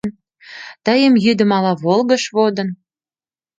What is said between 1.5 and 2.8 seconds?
ала волгыж водын